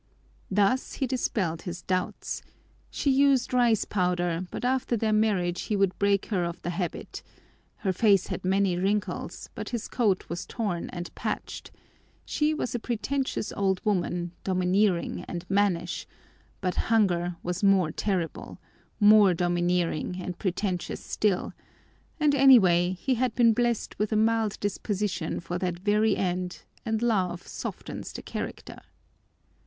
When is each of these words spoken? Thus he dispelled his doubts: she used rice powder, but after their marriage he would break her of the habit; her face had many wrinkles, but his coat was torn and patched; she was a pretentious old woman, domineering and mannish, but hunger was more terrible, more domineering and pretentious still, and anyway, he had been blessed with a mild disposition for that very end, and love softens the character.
Thus 0.49 0.93
he 0.93 1.05
dispelled 1.05 1.61
his 1.61 1.83
doubts: 1.83 2.41
she 2.89 3.11
used 3.11 3.53
rice 3.53 3.85
powder, 3.85 4.47
but 4.49 4.65
after 4.65 4.97
their 4.97 5.13
marriage 5.13 5.65
he 5.65 5.75
would 5.75 5.95
break 5.99 6.25
her 6.33 6.43
of 6.43 6.59
the 6.63 6.71
habit; 6.71 7.21
her 7.85 7.93
face 7.93 8.25
had 8.25 8.43
many 8.43 8.75
wrinkles, 8.77 9.51
but 9.53 9.69
his 9.69 9.87
coat 9.87 10.27
was 10.27 10.47
torn 10.47 10.89
and 10.89 11.13
patched; 11.13 11.69
she 12.25 12.51
was 12.51 12.73
a 12.73 12.79
pretentious 12.79 13.53
old 13.55 13.79
woman, 13.85 14.31
domineering 14.43 15.23
and 15.27 15.45
mannish, 15.47 16.07
but 16.61 16.77
hunger 16.89 17.35
was 17.43 17.63
more 17.63 17.91
terrible, 17.91 18.57
more 18.99 19.35
domineering 19.35 20.19
and 20.19 20.39
pretentious 20.39 21.05
still, 21.05 21.53
and 22.19 22.33
anyway, 22.33 22.89
he 22.93 23.13
had 23.13 23.35
been 23.35 23.53
blessed 23.53 23.99
with 23.99 24.11
a 24.11 24.15
mild 24.15 24.59
disposition 24.59 25.39
for 25.39 25.59
that 25.59 25.77
very 25.77 26.17
end, 26.17 26.63
and 26.87 27.03
love 27.03 27.45
softens 27.47 28.11
the 28.13 28.23
character. 28.23 28.81